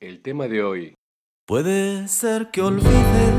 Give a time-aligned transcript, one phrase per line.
[0.00, 0.94] El tema de hoy.
[1.46, 3.34] Puede ser que olvide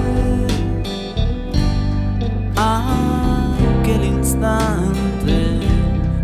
[2.55, 5.57] aquel instante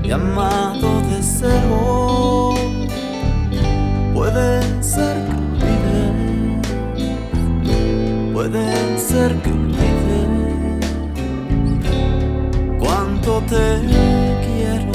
[0.03, 2.53] llamado deseo.
[4.13, 6.13] Puede ser que olvide,
[8.31, 10.19] puede ser que olvide
[12.77, 13.81] cuánto te
[14.45, 14.91] quiero.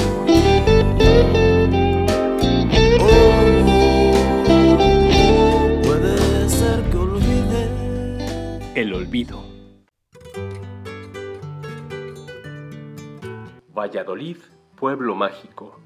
[8.83, 9.41] El olvido.
[13.73, 14.35] Valladolid,
[14.75, 15.79] pueblo mágico,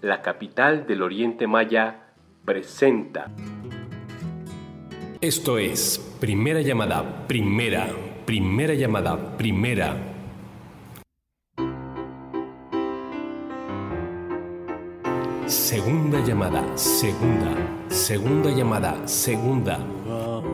[0.00, 2.14] la capital del Oriente Maya,
[2.46, 3.30] presenta.
[5.20, 7.88] Esto es primera llamada, primera,
[8.24, 9.94] primera llamada, primera.
[15.44, 17.54] Segunda llamada, segunda,
[17.90, 19.78] segunda llamada, segunda.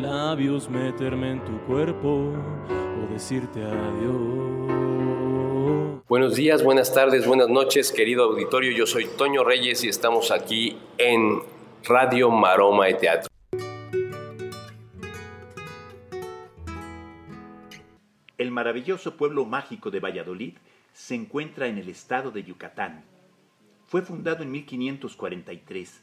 [0.00, 4.50] Labios, meterme en tu cuerpo o decirte adiós.
[6.08, 8.72] Buenos días, buenas tardes, buenas noches, querido auditorio.
[8.72, 11.42] Yo soy Toño Reyes y estamos aquí en
[11.84, 13.28] Radio Maroma de Teatro.
[18.38, 20.54] El maravilloso pueblo mágico de Valladolid
[20.94, 23.04] se encuentra en el estado de Yucatán.
[23.86, 26.02] Fue fundado en 1543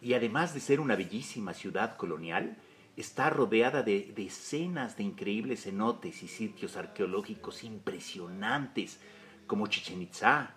[0.00, 2.56] y además de ser una bellísima ciudad colonial,
[2.96, 9.00] está rodeada de decenas de increíbles cenotes y sitios arqueológicos impresionantes
[9.46, 10.54] como Chichen Itzá,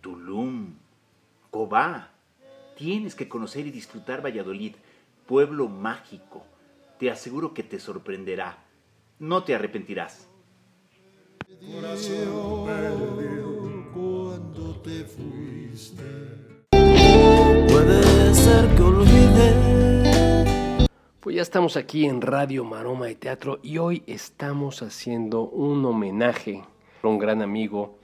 [0.00, 0.74] Tulum,
[1.50, 2.12] Cobá.
[2.76, 4.74] Tienes que conocer y disfrutar Valladolid,
[5.26, 6.44] pueblo mágico.
[6.98, 8.64] Te aseguro que te sorprenderá.
[9.18, 10.28] No te arrepentirás.
[13.92, 16.04] Cuando te fuiste.
[17.68, 19.99] Puede ser que olvide.
[21.20, 26.62] Pues ya estamos aquí en Radio Maroma de Teatro y hoy estamos haciendo un homenaje
[27.02, 27.98] a un gran amigo,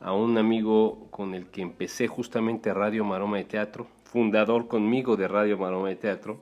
[0.00, 5.28] a un amigo con el que empecé justamente Radio Maroma de Teatro, fundador conmigo de
[5.28, 6.40] Radio Maroma de Teatro,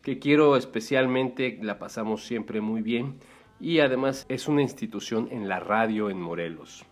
[0.00, 3.18] que quiero especialmente, la pasamos siempre muy bien
[3.58, 6.84] y además es una institución en la radio en Morelos.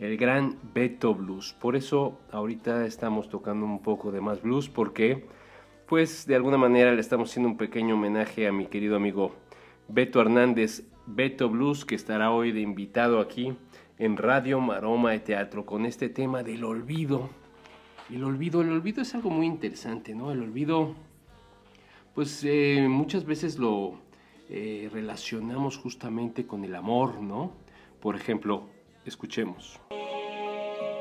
[0.00, 1.54] El gran Beto Blues.
[1.60, 5.24] Por eso ahorita estamos tocando un poco de más blues porque
[5.86, 9.34] pues de alguna manera le estamos haciendo un pequeño homenaje a mi querido amigo
[9.88, 13.56] Beto Hernández, Beto Blues, que estará hoy de invitado aquí
[13.98, 17.30] en Radio Maroma de Teatro con este tema del olvido.
[18.10, 20.32] El olvido, el olvido es algo muy interesante, ¿no?
[20.32, 20.94] El olvido,
[22.14, 24.00] pues eh, muchas veces lo
[24.50, 27.52] eh, relacionamos justamente con el amor, ¿no?
[28.00, 28.68] Por ejemplo,
[29.04, 29.80] escuchemos.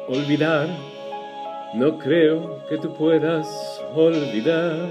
[0.07, 0.69] Olvidar,
[1.75, 4.89] no creo que tú puedas olvidar.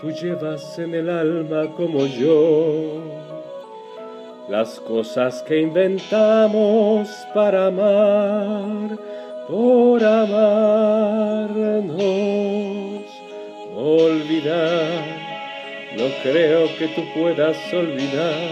[0.00, 3.02] Tú llevas en el alma como yo
[4.48, 8.98] las cosas que inventamos para amar,
[9.46, 10.40] por amarnos.
[13.76, 15.04] Olvidar,
[15.96, 18.50] no creo que tú puedas olvidar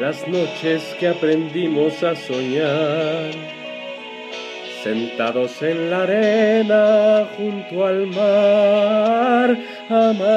[0.00, 3.63] las noches que aprendimos a soñar
[4.84, 9.58] sentados en la arena junto al mar,
[9.88, 10.30] amándonos.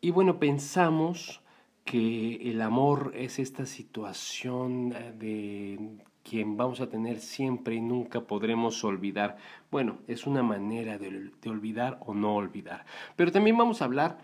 [0.00, 1.42] Y bueno, pensamos
[1.84, 5.78] que el amor es esta situación eh, de
[6.22, 9.36] quien vamos a tener siempre y nunca podremos olvidar.
[9.70, 12.86] Bueno, es una manera de, olvidar o no olvidar.
[13.16, 14.16] Pero también vamos a hablar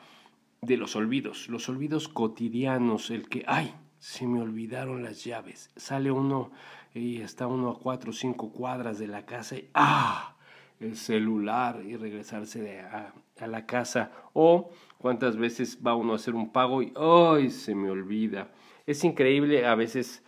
[0.62, 5.70] de los olvidos, los olvidos cotidianos, el que, ay, se me olvidaron las llaves.
[5.76, 6.50] Sale uno
[6.93, 10.34] y está uno a cuatro o cinco cuadras de la casa y ¡ah!
[10.81, 13.14] El celular y regresarse a,
[13.46, 14.10] la casa.
[14.32, 17.50] O cuántas veces va uno a hacer un pago y ¡ay!
[17.50, 18.50] Se me olvida.
[18.88, 20.25] Es increíble, a veces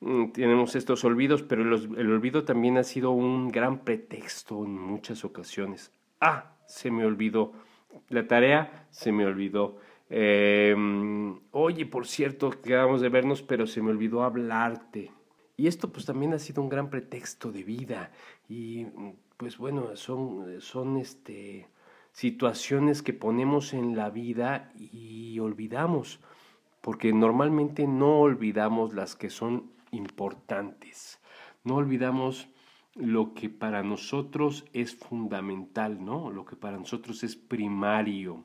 [0.00, 5.22] mm, tenemos estos olvidos, pero el olvido también ha sido un gran pretexto en muchas
[5.26, 5.92] ocasiones.
[6.18, 6.54] ¡Ah!
[6.66, 7.52] Se me olvidó.
[8.08, 9.76] La tarea se me olvidó.
[10.10, 10.74] Eh,
[11.52, 15.10] oye, por cierto, quedamos de vernos, pero se me olvidó hablarte.
[15.56, 18.12] Y esto pues también ha sido un gran pretexto de vida.
[18.48, 18.86] Y
[19.36, 21.68] pues bueno, son, son este,
[22.12, 26.20] situaciones que ponemos en la vida y olvidamos,
[26.80, 31.20] porque normalmente no olvidamos las que son importantes,
[31.62, 32.48] no olvidamos
[32.94, 36.30] lo que para nosotros es fundamental, ¿no?
[36.30, 38.44] Lo que para nosotros es primario,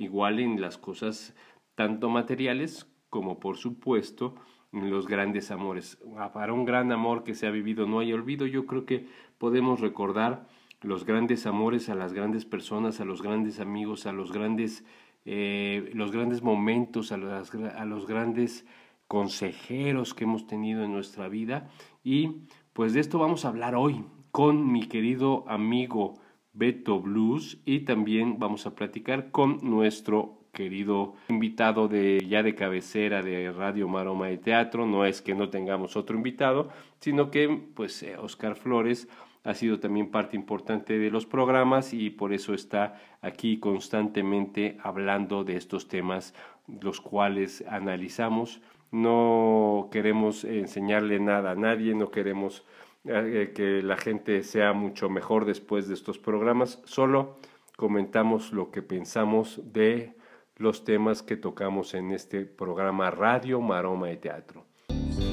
[0.00, 1.36] igual en las cosas
[1.74, 4.34] tanto materiales como por supuesto
[4.72, 5.98] en los grandes amores.
[6.16, 9.06] Ah, para un gran amor que se ha vivido no hay olvido, yo creo que
[9.38, 10.48] podemos recordar
[10.80, 14.84] los grandes amores a las grandes personas, a los grandes amigos, a los grandes,
[15.26, 18.64] eh, los grandes momentos, a, a los grandes
[19.06, 21.68] consejeros que hemos tenido en nuestra vida.
[22.02, 26.14] Y pues de esto vamos a hablar hoy con mi querido amigo
[26.52, 33.22] Beto Blues y también vamos a platicar con nuestro querido invitado de ya de cabecera
[33.22, 34.86] de Radio Maroma de Teatro.
[34.86, 39.08] No es que no tengamos otro invitado, sino que pues eh, Oscar Flores
[39.44, 45.44] ha sido también parte importante de los programas y por eso está aquí constantemente hablando
[45.44, 46.34] de estos temas,
[46.66, 48.60] los cuales analizamos.
[48.90, 52.64] No queremos enseñarle nada a nadie, no queremos
[53.04, 57.38] eh, que la gente sea mucho mejor después de estos programas, solo
[57.76, 60.14] comentamos lo que pensamos de
[60.56, 64.66] los temas que tocamos en este programa Radio Maroma de Teatro.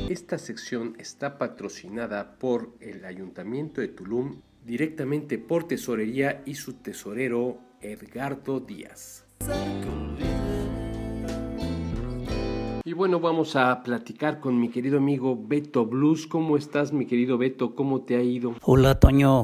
[0.08, 7.58] Esta sección está patrocinada por el Ayuntamiento de Tulum, directamente por Tesorería y su tesorero
[7.81, 9.25] Edgardo Díaz.
[12.88, 16.25] Y bueno, vamos a platicar con mi querido amigo Beto Blues.
[16.25, 17.75] ¿Cómo estás, mi querido Beto?
[17.75, 18.56] ¿Cómo te ha ido?
[18.62, 19.44] Hola, Toño.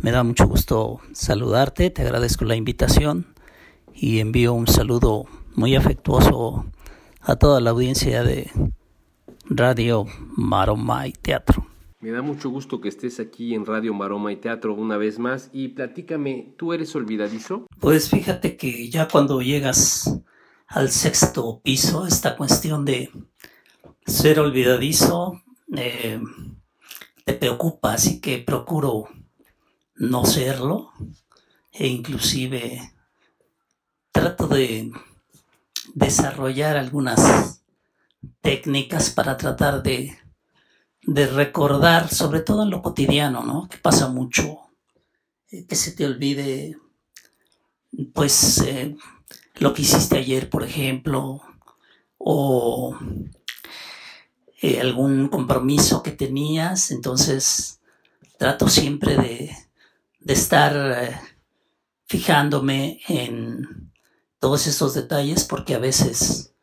[0.00, 3.26] Me da mucho gusto saludarte, te agradezco la invitación
[3.94, 6.64] y envío un saludo muy afectuoso
[7.20, 8.50] a toda la audiencia de
[9.44, 11.66] Radio Maroma y Teatro.
[12.00, 15.50] Me da mucho gusto que estés aquí en Radio Maroma y Teatro una vez más
[15.52, 17.66] y platícame, ¿tú eres olvidadizo?
[17.80, 20.22] Pues fíjate que ya cuando llegas
[20.70, 23.10] al sexto piso, esta cuestión de
[24.06, 25.42] ser olvidadizo
[25.76, 26.20] eh,
[27.24, 29.08] te preocupa, así que procuro
[29.96, 30.92] no serlo
[31.72, 32.94] e inclusive
[34.12, 34.92] trato de
[35.94, 37.62] desarrollar algunas
[38.40, 40.16] técnicas para tratar de,
[41.02, 43.68] de recordar, sobre todo en lo cotidiano, ¿no?
[43.68, 44.60] Que pasa mucho,
[45.50, 46.76] eh, que se te olvide,
[48.14, 48.96] pues, eh,
[49.60, 51.42] lo que hiciste ayer, por ejemplo,
[52.18, 52.98] o
[54.62, 57.80] eh, algún compromiso que tenías, entonces
[58.38, 59.56] trato siempre de,
[60.20, 61.22] de estar
[62.06, 63.92] fijándome en
[64.38, 66.54] todos esos detalles porque a veces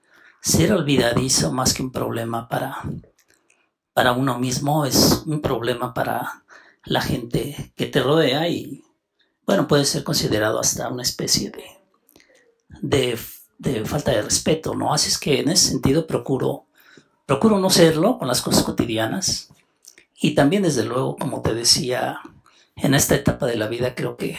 [0.41, 2.81] ser olvidadizo más que un problema para,
[3.93, 6.43] para uno mismo, es un problema para
[6.83, 8.83] la gente que te rodea y,
[9.45, 11.76] bueno, puede ser considerado hasta una especie de,
[12.69, 13.17] de,
[13.85, 14.93] falta de respeto, ¿no?
[14.93, 16.65] Así es que en ese sentido procuro,
[17.25, 19.49] procuro no serlo con las cosas cotidianas
[20.19, 22.19] y también, desde luego, como te decía,
[22.75, 24.37] en esta etapa de la vida creo que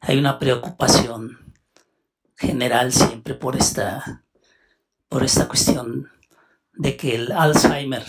[0.00, 1.54] hay una preocupación
[2.36, 4.22] general siempre por esta
[5.08, 6.10] por esta cuestión
[6.74, 8.04] de que el Alzheimer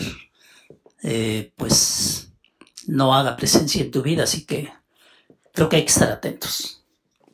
[1.02, 2.32] eh, pues
[2.86, 4.72] no haga presencia en tu vida, así que
[5.52, 6.77] creo que hay que estar atentos.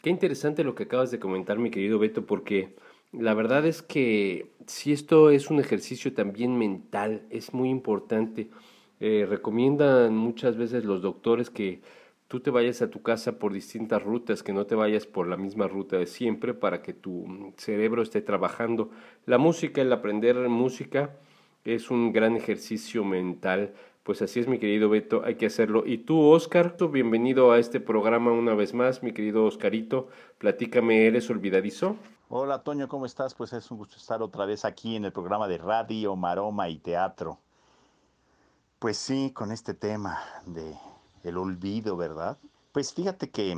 [0.05, 2.77] Qué interesante lo que acabas de comentar, mi querido Beto, porque
[3.11, 8.51] la verdad es que si esto es un ejercicio también mental, es muy importante.
[9.01, 11.81] Eh, recomiendan muchas veces los doctores que
[12.29, 15.39] tú te vayas a tu casa por distintas rutas, que no te vayas por la
[15.39, 18.91] misma ruta de siempre para que tu cerebro esté trabajando.
[19.25, 21.17] La música, el aprender música
[21.65, 23.73] es un gran ejercicio mental.
[24.05, 25.83] Pues así es, mi querido Beto, hay que hacerlo.
[25.87, 30.09] Y tú, Oscar, bienvenido a este programa una vez más, mi querido Oscarito.
[30.37, 31.97] Platícame, ¿eres olvidadizo?
[32.29, 33.35] Hola, Toño, ¿cómo estás?
[33.35, 36.81] Pues es un gusto estar otra vez aquí en el programa de Radio, Maroma y
[36.81, 37.39] Teatro.
[38.79, 40.77] Pues sí, con este tema de
[41.23, 42.37] el olvido, ¿verdad?
[42.73, 43.57] Pues fíjate que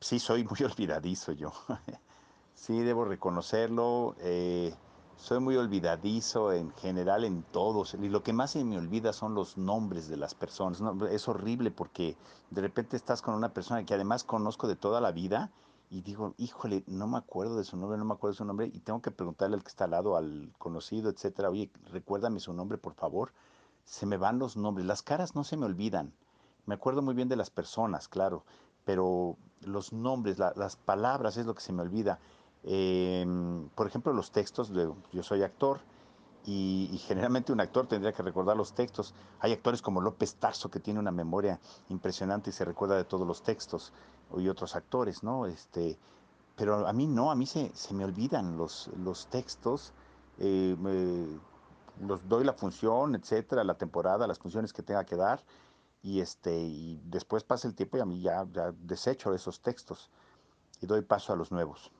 [0.00, 1.52] sí soy muy olvidadizo yo.
[2.54, 4.16] sí, debo reconocerlo.
[4.20, 4.72] Eh,
[5.16, 7.94] soy muy olvidadizo en general en todos.
[7.94, 10.82] Y lo que más se me olvida son los nombres de las personas.
[11.10, 12.16] es horrible porque
[12.50, 15.50] de repente estás con una persona que además conozco de toda la vida
[15.90, 18.70] y digo, híjole, no me acuerdo de su nombre, no me acuerdo de su nombre
[18.72, 22.52] y tengo que preguntarle al que está al lado, al conocido, etcétera, oye, recuérdame su
[22.52, 23.32] nombre, por favor
[23.86, 24.86] se me van los nombres.
[24.86, 26.12] Las caras no se me olvidan.
[26.66, 28.44] Me acuerdo muy bien de las personas, claro,
[28.84, 32.18] pero los nombres, las palabras es lo que se me olvida.
[32.66, 35.80] Em, por ejemplo, los textos, de, yo soy actor
[36.44, 39.14] y, generalmente un actor tendría que recordar los textos.
[39.40, 43.26] Hay actores como López Tarso que tiene una memoria impresionante y se recuerda de todos
[43.26, 43.92] los textos.
[44.36, 45.46] y otros actores, ¿no?
[45.46, 45.98] Este,
[46.56, 49.92] pero a mí no, a mí se, se me olvidan los, los textos,
[50.38, 51.40] eh, me-
[52.06, 55.44] los doy la función, etcétera, la temporada, las funciones que tenga que dar,
[56.02, 60.10] y este, y después pasa el tiempo y a mí ya, ya desecho esos textos
[60.80, 61.92] y doy paso a los nuevos.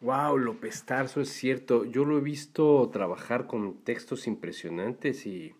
[0.00, 1.84] Wow, López Tarso, es cierto.
[1.84, 5.54] Yo lo he visto trabajar con textos impresionantes y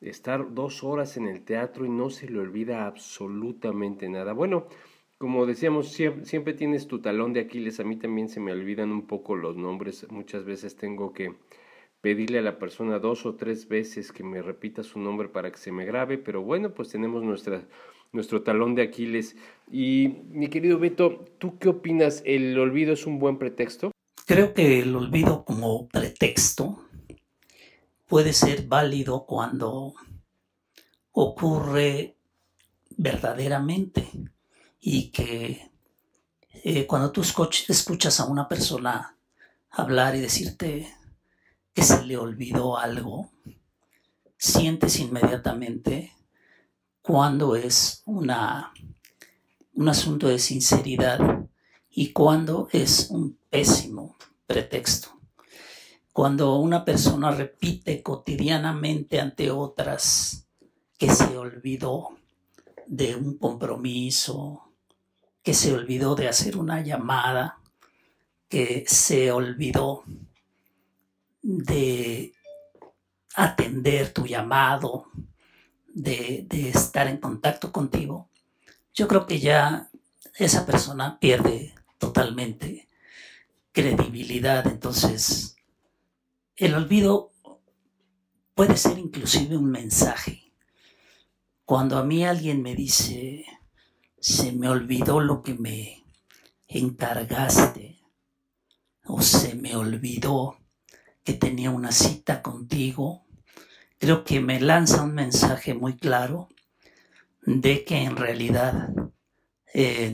[0.00, 4.32] estar dos horas en el teatro y no se le olvida absolutamente nada.
[4.32, 4.66] Bueno,
[5.18, 7.80] como decíamos, siempre, tienes tu talón de Aquiles.
[7.80, 10.10] A mí también se me olvidan un poco los nombres.
[10.10, 11.34] Muchas veces tengo que
[12.00, 15.58] pedirle a la persona dos o tres veces que me repita su nombre para que
[15.58, 17.62] se me grabe, pero bueno, pues tenemos nuestra,
[18.12, 19.36] nuestro talón de Aquiles.
[19.70, 22.22] Y mi querido Beto, ¿tú qué opinas?
[22.24, 23.90] ¿El olvido es un buen pretexto?
[24.26, 26.84] Creo que el olvido como pretexto
[28.06, 29.94] puede ser válido cuando
[31.12, 32.16] ocurre
[32.96, 34.06] verdaderamente
[34.80, 35.70] y que
[36.64, 39.16] eh, cuando tú escuch- escuchas a una persona
[39.70, 40.88] hablar y decirte
[41.74, 43.30] que se le olvidó algo,
[44.36, 46.12] sientes inmediatamente
[47.02, 48.72] cuando es una,
[49.74, 51.46] un asunto de sinceridad
[51.90, 54.16] y cuando es un pésimo
[54.46, 55.08] pretexto.
[56.12, 60.46] Cuando una persona repite cotidianamente ante otras
[60.96, 62.10] que se olvidó
[62.86, 64.72] de un compromiso,
[65.42, 67.58] que se olvidó de hacer una llamada,
[68.48, 70.04] que se olvidó
[71.42, 72.32] de
[73.34, 75.06] atender tu llamado,
[75.94, 78.28] de, de estar en contacto contigo,
[78.94, 79.90] yo creo que ya
[80.36, 82.88] esa persona pierde totalmente
[83.72, 84.66] credibilidad.
[84.66, 85.56] Entonces,
[86.56, 87.32] el olvido
[88.54, 90.52] puede ser inclusive un mensaje.
[91.64, 93.44] Cuando a mí alguien me dice,
[94.18, 96.04] se me olvidó lo que me
[96.66, 98.00] encargaste,
[99.04, 100.58] o se me olvidó
[101.24, 103.24] que tenía una cita contigo,
[104.02, 106.48] creo que me lanza un mensaje muy claro
[107.42, 108.88] de que en realidad
[109.72, 110.12] eh,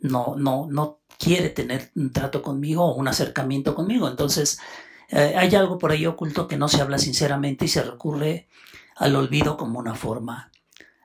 [0.00, 4.08] no, no, no quiere tener un trato conmigo o un acercamiento conmigo.
[4.08, 4.60] Entonces,
[5.08, 8.46] eh, hay algo por ahí oculto que no se habla sinceramente y se recurre
[8.94, 10.52] al olvido como una forma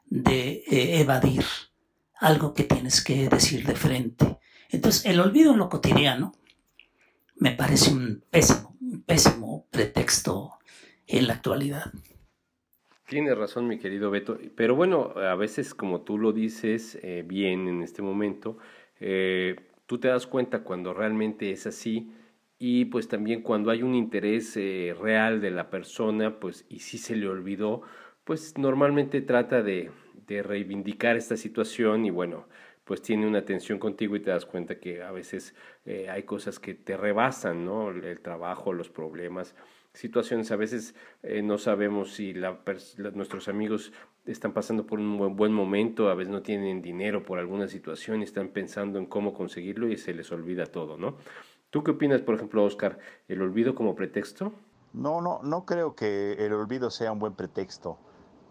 [0.06, 1.44] de eh, evadir
[2.20, 4.38] algo que tienes que decir de frente.
[4.70, 6.34] Entonces, el olvido en lo cotidiano
[7.38, 10.60] me parece un pésimo, un pésimo pretexto
[11.08, 11.92] en la actualidad.
[13.08, 17.68] Tienes razón, mi querido Beto, pero bueno, a veces como tú lo dices eh, bien
[17.68, 18.58] en este momento,
[19.00, 22.12] eh, tú te das cuenta cuando realmente es así
[22.58, 26.98] y pues también cuando hay un interés eh, real de la persona, pues y si
[26.98, 27.82] se le olvidó,
[28.24, 29.92] pues normalmente trata de,
[30.28, 32.48] reivindicar esta situación y bueno,
[32.84, 35.54] pues tiene una atención contigo y te das cuenta que a veces
[35.86, 37.92] eh, hay cosas que te rebasan, ¿no?
[37.92, 39.56] El trabajo, los problemas,
[39.96, 40.52] situaciones.
[40.52, 42.60] A veces eh, no sabemos si la
[43.14, 43.92] nuestros amigos
[44.26, 48.22] están pasando por un buen, buen momento, a veces no tienen dinero por alguna situación
[48.22, 51.16] y están pensando en cómo conseguirlo y se les olvida todo, ¿no?
[51.70, 54.54] ¿Tú qué opinas, por ejemplo, Oscar, el olvido como pretexto?
[54.94, 57.98] No, no, no creo que el olvido sea un buen pretexto.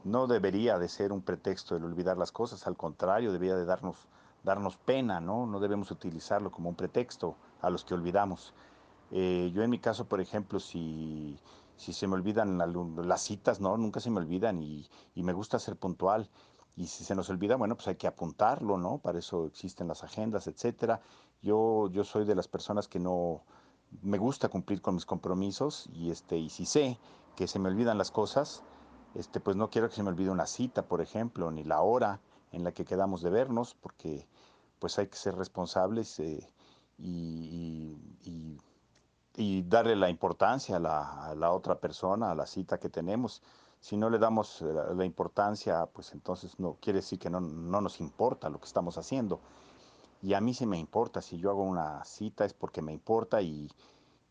[0.04, 3.96] No debería de ser un pretexto el olvidar las cosas, al contrario, debería de darnos,
[4.42, 5.46] darnos pena, ¿no?
[5.46, 8.52] No debemos utilizarlo como un pretexto a los que olvidamos.
[9.16, 11.38] Eh, yo en mi caso, por ejemplo, si,
[11.76, 12.58] si se me olvidan
[13.08, 13.76] las citas, ¿no?
[13.76, 16.28] Nunca se me olvidan y, y me gusta ser puntual.
[16.76, 18.98] Y si se nos olvida, bueno, pues hay que apuntarlo, ¿no?
[18.98, 21.00] Para eso existen las agendas, etcétera.
[21.42, 23.42] Yo, yo soy de las personas que no,
[24.02, 26.98] me gusta cumplir con mis compromisos y este y si sé
[27.36, 28.62] que se me olvidan las cosas,
[29.14, 32.20] este pues no quiero que se me olvide una cita, por ejemplo, ni la hora
[32.52, 34.26] en la que quedamos de vernos, porque
[34.80, 36.48] pues hay que ser responsables eh,
[36.98, 37.83] y-
[39.36, 43.42] y darle la importancia a la, a la otra persona, a la cita que tenemos.
[43.80, 47.40] Si no le damos eh, la, la importancia, pues entonces no quiere decir que no,
[47.40, 49.40] no nos importa lo que estamos haciendo.
[50.22, 53.42] Y a mí sí me importa, si yo hago una cita es porque me importa
[53.42, 53.70] y,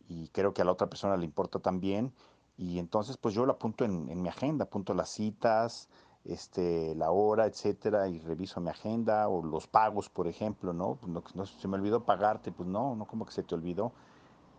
[0.07, 2.13] y creo que a la otra persona le importa también.
[2.57, 5.89] Y entonces pues yo lo apunto en, en mi agenda, apunto las citas,
[6.25, 10.95] este, la hora, etcétera, y reviso mi agenda o los pagos, por ejemplo, ¿no?
[10.95, 13.93] Pues no, no, se me olvidó pagarte, pues no, no como que se te olvidó.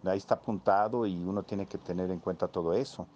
[0.07, 3.07] Ahí está apuntado y uno tiene que tener en cuenta todo eso.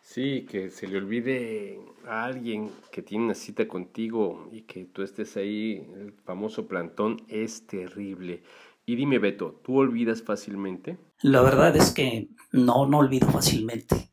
[0.00, 5.02] Sí, que se le olvide a alguien que tiene una cita contigo y que tú
[5.02, 8.42] estés ahí, el famoso plantón, es terrible.
[8.86, 10.96] Y dime, Beto, ¿tú olvidas fácilmente?
[11.20, 14.10] La verdad es que no, no olvido fácilmente,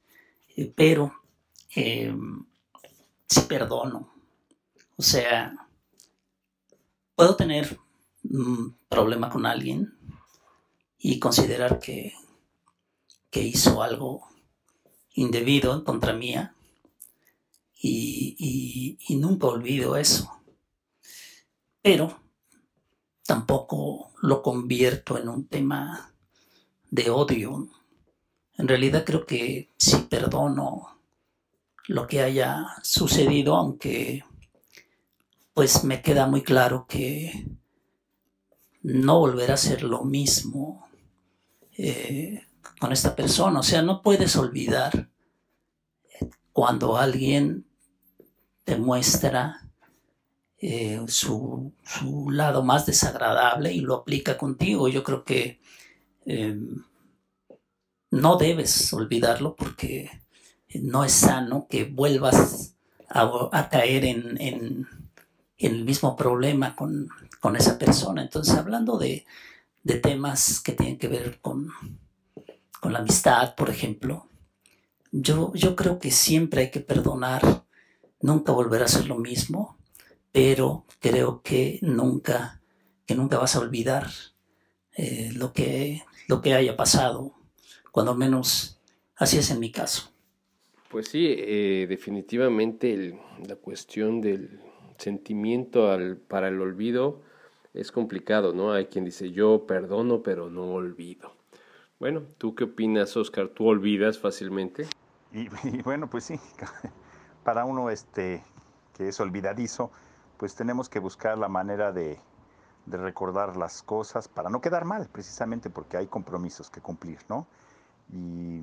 [0.58, 1.14] eh, pero
[1.76, 2.14] eh,
[3.26, 4.10] sí perdono.
[4.98, 5.56] O sea,
[7.16, 7.80] puedo tener
[8.30, 9.94] un problema con alguien
[11.00, 12.14] y considerar que,
[13.30, 14.28] que hizo algo
[15.16, 16.56] indebido en contra mía
[17.82, 20.30] y, y- nunca olvido eso.
[21.82, 22.06] Pero
[23.28, 26.14] tampoco lo convierto en un tema
[26.92, 27.70] de odio.
[28.58, 31.00] En realidad creo que si perdono
[31.88, 34.24] lo que haya sucedido, aunque
[35.56, 37.48] pues me queda muy claro que
[38.84, 40.85] no volverá a ser lo mismo
[41.78, 42.44] eh,
[42.80, 43.60] con esta persona.
[43.60, 45.10] O sea, no puedes olvidar
[46.54, 47.66] cuando alguien
[48.64, 49.62] te muestra
[50.60, 54.88] eh, su, su lado más desagradable y lo aplica contigo.
[54.88, 55.60] Yo creo que
[56.26, 56.58] eh,
[58.12, 60.10] no debes olvidarlo porque
[60.82, 62.76] no es sano que vuelvas
[63.10, 64.88] a, a caer en, en-
[65.58, 68.22] en el mismo problema con, con esa persona.
[68.22, 69.26] Entonces, hablando de,
[69.86, 71.70] de temas que tienen que ver con,
[72.82, 74.28] con la amistad, por ejemplo,
[75.12, 77.66] yo, yo creo que siempre hay que perdonar,
[78.22, 79.78] nunca volverá a ser lo mismo,
[80.32, 82.62] pero creo que nunca,
[83.06, 84.10] que nunca vas a olvidar
[84.98, 87.34] eh, lo, que, lo que haya pasado,
[87.92, 88.80] cuando menos
[89.16, 90.12] así es en mi caso.
[90.90, 94.60] Pues sí, eh, definitivamente la cuestión del
[94.98, 97.22] sentimiento al- para el olvido
[97.76, 98.72] es complicado, ¿no?
[98.72, 101.34] Hay quien dice yo perdono pero no olvido.
[102.00, 103.50] Bueno, ¿tú qué opinas, Oscar?
[103.50, 104.88] ¿Tú olvidas fácilmente?
[105.32, 105.48] Y,
[105.84, 106.40] bueno, pues sí,
[107.44, 108.44] para uno este,
[108.94, 109.92] que es olvidadizo,
[110.38, 112.20] pues tenemos que buscar la manera de,
[112.86, 117.48] de recordar las cosas para no quedar mal, precisamente porque hay compromisos que cumplir, ¿no?
[118.12, 118.62] Y,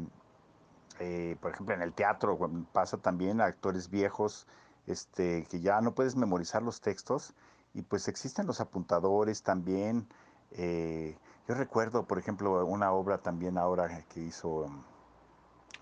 [1.01, 2.39] eh, por ejemplo, en el teatro
[2.73, 4.47] pasa también a actores viejos
[4.87, 7.35] este, que ya no puedes memorizar los textos
[7.75, 10.09] y pues existen los apuntadores también.
[10.53, 11.17] eh,
[11.49, 14.67] yo recuerdo, por ejemplo, una obra también ahora que hizo...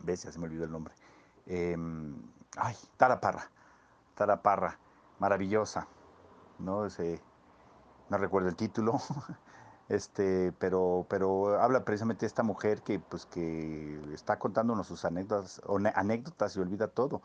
[0.03, 0.95] ves, ya se me olvidó el nombre.
[1.47, 2.15] Em,
[2.57, 3.51] ay, Tara Parra.
[4.15, 4.79] Tara Parra,
[5.19, 5.87] maravillosa.
[6.59, 6.87] ¿no?
[6.87, 7.21] Ese-
[8.11, 8.99] no recuerdo el título.
[9.91, 15.61] Este, pero, pero habla precisamente de esta mujer que, pues, que está contándonos sus anécdotas,
[15.97, 17.23] anécdotas y olvida todo.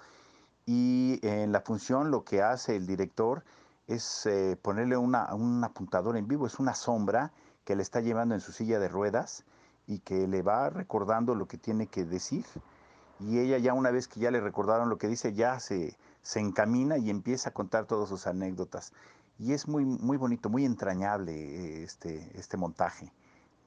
[0.65, 3.43] Y en la función lo que hace el director
[3.87, 7.31] es eh, ponerle una, un apuntador en vivo, es una sombra
[7.63, 9.43] que le está llevando en su silla de ruedas
[9.87, 12.45] y que le va recordando lo que tiene que decir.
[13.19, 16.39] Y ella ya una vez que ya le recordaron lo que dice, ya se, se
[16.39, 18.93] encamina y empieza a contar todas sus anécdotas.
[19.37, 23.11] Y es muy, muy bonito, muy entrañable eh, este, este montaje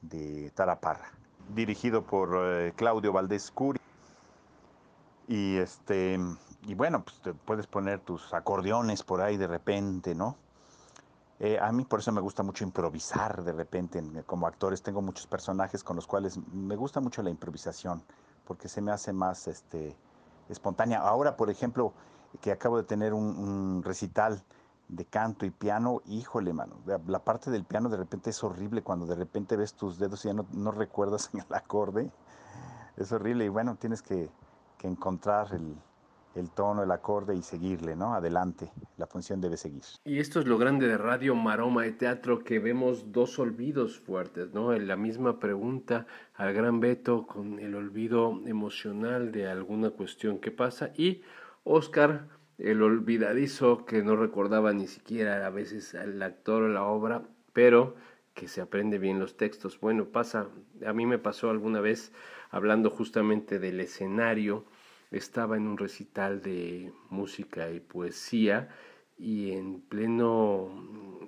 [0.03, 1.13] de Tara Parra,
[1.55, 3.81] dirigido por eh, Claudio Valdés Curi.
[5.27, 6.19] Y, este,
[6.69, 10.37] y bueno, pues puedes poner tus acordeones por ahí de repente, ¿no?
[11.41, 13.99] Eh, a mí por eso me gusta mucho improvisar de repente.
[13.99, 18.03] en- como actores tengo muchos personajes con los cuales me gusta mucho la improvisación,
[18.45, 19.97] porque se me hace más este,
[20.51, 21.01] espontánea.
[21.01, 21.95] Ahora, por ejemplo,
[22.43, 24.45] que acabo de tener un, recital
[24.89, 26.77] de canto y piano, híjole, mano,
[27.07, 30.29] la, parte del piano de repente es horrible cuando de repente ves tus dedos y
[30.29, 32.11] ya no, no recuerdas el acorde.
[32.99, 34.31] Es horrible y bueno, tienes que,
[34.77, 35.77] que encontrar el,
[36.39, 38.15] el tono, el acorde y seguirle, ¿no?
[38.15, 39.83] Adelante, la función debe seguir.
[40.05, 44.53] Y esto es lo grande de Radio Maroma de Teatro, que vemos dos olvidos fuertes,
[44.53, 44.73] ¿no?
[44.73, 50.51] En la misma pregunta al gran Beto con el olvido emocional de alguna cuestión que
[50.51, 51.23] pasa y
[51.65, 57.23] Oscar, el olvidadizo que no recordaba ni siquiera a veces al actor o la obra,
[57.53, 57.95] pero
[58.35, 59.81] que se aprende bien los textos.
[59.81, 60.49] Bueno, pasa,
[60.87, 62.13] a mí me pasó alguna vez
[62.51, 64.65] hablando justamente del escenario,
[65.11, 68.69] estaba en un recital de música y poesía
[69.19, 70.71] y en pleno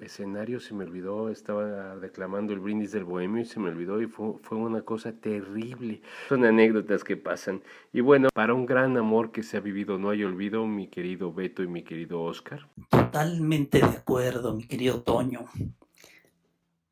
[0.00, 4.06] escenario se me olvidó, estaba declamando el brindis del bohemio y se me olvidó y
[4.06, 6.00] fue, fue una cosa terrible.
[6.28, 7.62] Son anécdotas que pasan.
[7.92, 11.32] Y bueno, para un gran amor que se ha vivido no hay olvido, mi querido
[11.32, 12.68] Beto y mi querido Oscar.
[12.88, 15.46] Totalmente de acuerdo, mi querido Toño.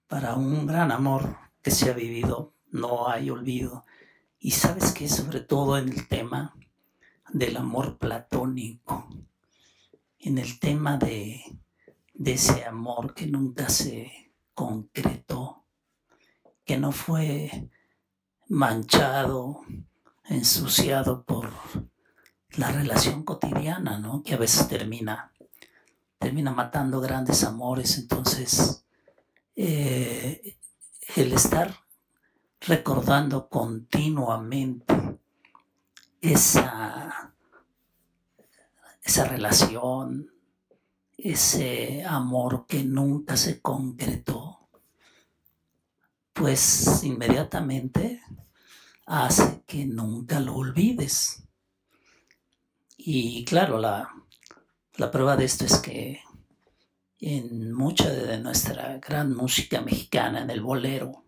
[0.09, 3.85] Para un gran amor que se ha vivido, no hay olvido.
[4.41, 6.55] Y sabes que sobre todo en el tema
[7.33, 9.09] del amor platónico,
[10.19, 11.43] en el tema de,
[12.25, 15.65] ese amor que nunca se concretó,
[16.65, 17.71] que no fue
[18.49, 19.63] manchado,
[20.25, 21.51] ensuciado por
[22.57, 24.23] la relación cotidiana, ¿no?
[24.23, 25.33] Que a veces termina,
[26.19, 27.99] termina matando grandes amores.
[27.99, 28.85] Entonces,
[29.55, 30.57] eh,
[31.17, 31.75] el estar
[32.61, 34.85] recordando continuamente
[36.21, 37.35] esa,
[39.03, 40.31] esa relación,
[41.17, 44.69] ese amor que nunca se concretó,
[46.33, 48.23] pues inmediatamente
[49.07, 51.43] hace que nunca lo olvides.
[52.97, 54.09] Y claro, la,
[54.97, 56.21] la prueba de esto es que
[57.21, 61.25] en mucha de nuestra gran música mexicana, en el bolero,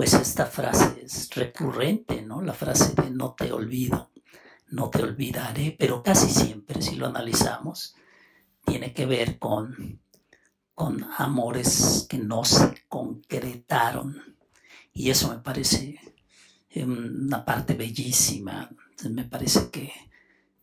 [0.00, 2.40] pues esta frase es recurrente, ¿no?
[2.40, 4.10] La frase de no te olvido,
[4.68, 7.96] no te olvidaré, pero casi siempre, si lo analizamos,
[8.64, 10.00] tiene que ver con,
[10.74, 14.38] con amores que no se concretaron.
[14.94, 16.00] Y eso me parece
[16.76, 18.70] una parte bellísima.
[19.06, 19.92] Me parece que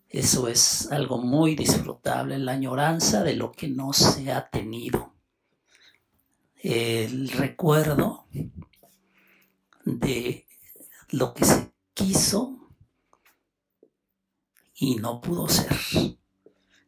[0.10, 5.14] eso es algo muy disfrutable, la añoranza de lo que no se ha tenido.
[6.56, 8.26] El recuerdo
[9.88, 10.46] de
[11.10, 12.58] lo que se quiso
[14.76, 15.72] y no pudo ser.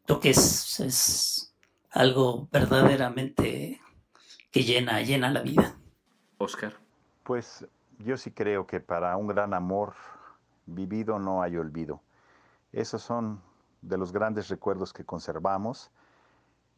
[0.07, 1.55] Lo que es, es
[1.91, 3.79] algo verdaderamente
[4.51, 5.77] que llena, llena la vida.
[6.37, 6.73] Oscar.
[7.23, 7.65] Pues
[7.99, 9.93] yo sí creo que para un gran amor
[10.65, 12.01] vivido no hay olvido.
[12.71, 13.41] Esos son
[13.81, 15.91] de los grandes recuerdos que conservamos.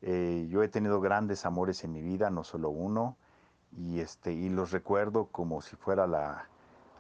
[0.02, 3.18] Eh, yo he tenido grandes amores en mi vida, no solo uno,
[3.78, 6.48] y, este, y los recuerdo como si fuera la,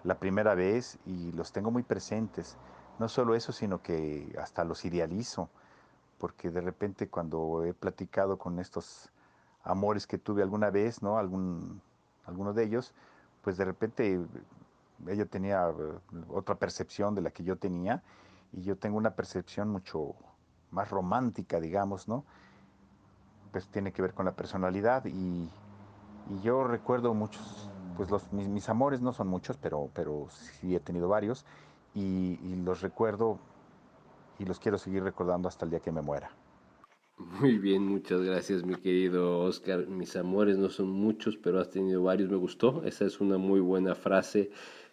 [0.03, 2.57] la primera vez y los tengo muy presentes.
[2.99, 5.49] No solo eso, sino que hasta los idealizo,
[6.17, 9.10] porque de repente cuando he platicado con estos
[9.63, 11.17] amores que tuve alguna vez, ¿no?
[11.17, 11.81] Algún,
[12.25, 12.93] alguno de ellos,
[13.41, 14.19] pues de repente
[15.07, 18.03] ella tenía eh, otra percepción de la que yo tenía
[18.53, 20.15] y yo tengo una percepción mucho
[20.71, 22.23] más romántica, digamos, ¿no?
[23.51, 25.49] Pues tiene que ver con la personalidad y,
[26.29, 30.75] y yo recuerdo muchos, pues los, mis, mis, amores no son muchos, pero, pero sí
[30.75, 31.45] he tenido varios
[31.93, 33.39] y, y los recuerdo
[34.39, 36.31] y los quiero seguir recordando hasta el día que me muera.
[37.39, 39.88] Muy bien, muchas gracias mi querido Oscar.
[39.88, 42.84] Mis amores no son muchos, pero has tenido varios, me gustó.
[42.84, 44.49] Esa es una muy buena frase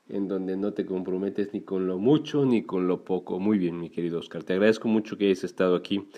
[0.08, 3.38] en donde no te comprometes ni con lo mucho ni con lo poco.
[3.38, 4.44] Muy bien, mi querido Oscar.
[4.44, 6.08] Te agradezco mucho que hayas estado aquí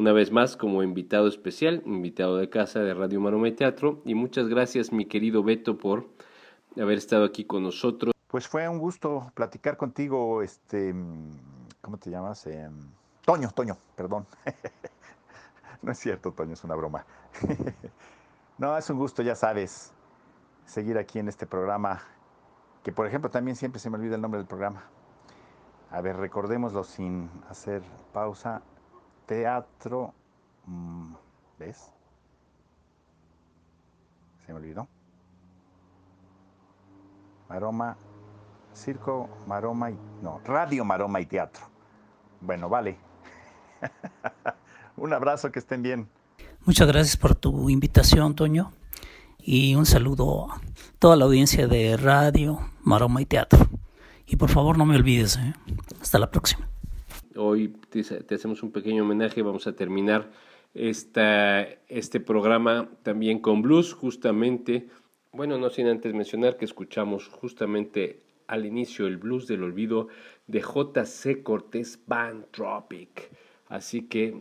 [0.00, 4.00] una vez más como invitado especial, invitado de casa de Radio Maroma Teatro.
[4.06, 6.08] Y muchas gracias, mi querido Beto, por
[6.80, 8.14] haber estado aquí con nosotros.
[8.26, 10.94] Pues fue un gusto platicar contigo, este,
[11.82, 12.46] ¿cómo te llamas?
[12.46, 12.70] Eh,
[13.26, 14.26] Toño, Toño, perdón.
[15.82, 17.04] no es cierto, Toño, es una broma.
[18.58, 19.92] no, es un gusto, ya sabes,
[20.64, 22.00] seguir aquí en este programa,
[22.82, 24.82] que por ejemplo también siempre se me olvida el nombre del programa.
[25.90, 27.82] A ver, recordémoslo sin hacer
[28.14, 28.62] pausa.
[29.30, 30.12] Teatro,
[31.56, 31.92] ¿ves?
[34.44, 34.88] Se me olvidó.
[37.48, 37.96] Maroma,
[38.74, 39.98] circo, maroma y...
[40.20, 41.62] No, radio, maroma y teatro.
[42.40, 42.98] Bueno, vale.
[44.96, 46.08] un abrazo, que estén bien.
[46.64, 48.72] Muchas gracias por tu invitación, Toño.
[49.38, 50.60] Y un saludo a
[50.98, 53.68] toda la audiencia de radio, maroma y teatro.
[54.26, 55.36] Y por favor no me olvides.
[55.36, 55.54] ¿eh?
[56.00, 56.68] Hasta la próxima.
[57.42, 59.40] Hoy te, hacemos un pequeño homenaje.
[59.40, 60.30] Vamos a terminar
[60.74, 64.88] esta, este programa también con blues, justamente.
[65.32, 70.08] Bueno, no sin antes mencionar que escuchamos justamente al inicio el blues del olvido
[70.48, 71.42] de J.C.
[71.42, 73.30] Cortés Band Tropic.
[73.68, 74.38] Así que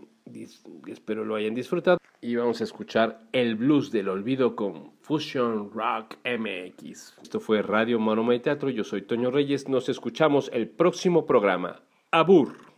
[0.87, 1.99] espero lo hayan disfrutado.
[2.19, 7.17] Y vamos a escuchar el blues del olvido con Fusion Rock MX.
[7.21, 8.69] Esto fue Radio Maroma y Teatro.
[8.69, 9.69] Yo soy Toño Reyes.
[9.69, 11.79] Nos escuchamos el próximo programa.
[12.11, 12.68] Abur.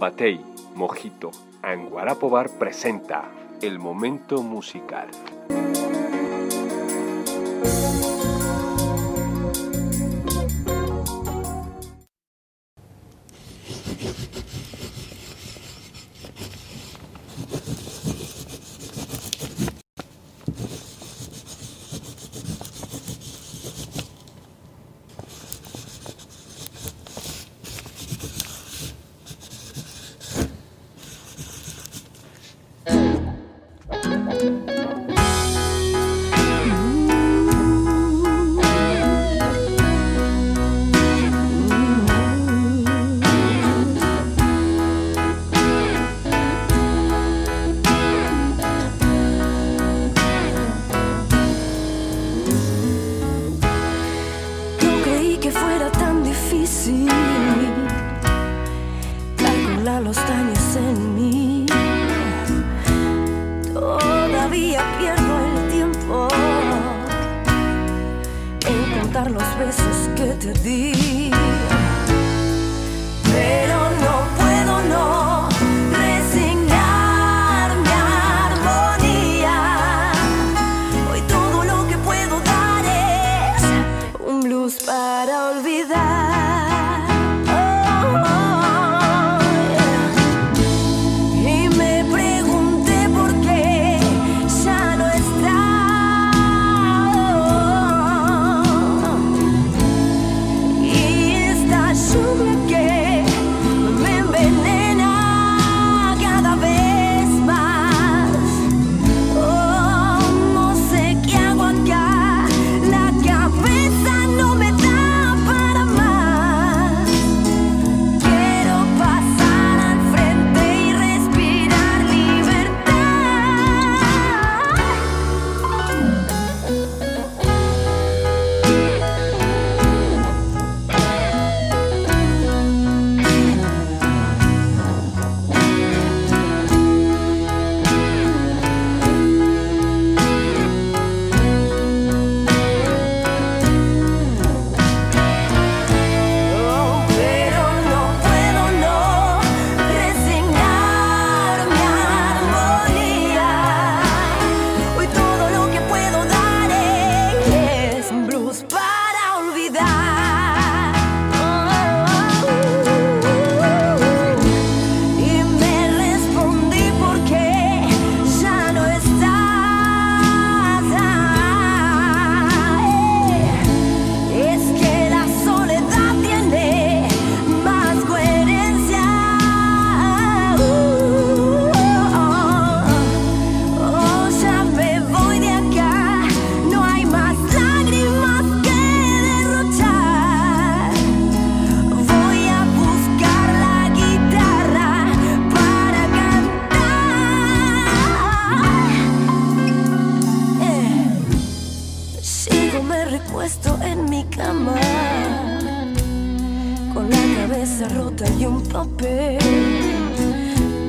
[0.00, 0.40] Batey,
[0.76, 5.08] Mojito, Anguarapo Bar presenta El Momento Musical.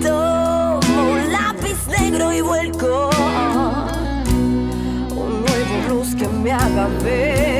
[0.01, 3.09] Tomo un lápiz negro y vuelco
[5.09, 7.50] un nuevo blues que me haga ver.